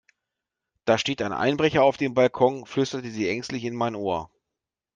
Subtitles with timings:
[0.83, 4.31] Da steht ein Einbrecher auf dem Balkon, flüsterte sie ängstlich in mein Ohr.